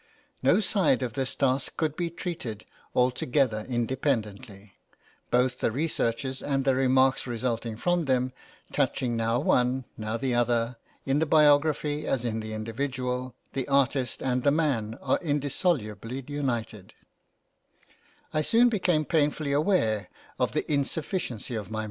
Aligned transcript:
No 0.41 0.59
side 0.59 1.03
of 1.03 1.13
this 1.13 1.35
task 1.35 1.77
could 1.77 1.95
be 1.95 2.09
treated 2.09 2.65
altogether 2.95 3.67
independently, 3.69 4.73
both 5.29 5.59
the 5.59 5.71
researches 5.71 6.41
and 6.41 6.65
the 6.65 6.73
remarks 6.73 7.27
resulting 7.27 7.77
from 7.77 8.05
them, 8.05 8.33
touching 8.73 9.15
now 9.15 9.39
one, 9.39 9.85
now 9.97 10.17
the 10.17 10.33
other; 10.33 10.77
in 11.05 11.19
the 11.19 11.27
biography 11.27 12.07
as 12.07 12.25
in 12.25 12.39
the 12.39 12.51
individual, 12.55 13.35
the 13.53 13.67
artist 13.67 14.23
and 14.23 14.41
the 14.41 14.49
man 14.49 14.97
are 15.03 15.19
indissolubly 15.21 16.23
united 16.27 16.95
I 18.33 18.41
soon 18.41 18.69
became 18.69 19.05
painfully 19.05 19.51
aware 19.51 20.09
of 20.39 20.53
the 20.53 20.63
insufficiency 20.67 21.53
of 21.53 21.65
my 21.65 21.65
{LIFE 21.65 21.67
OF 21.67 21.71
MOZART. 21.73 21.79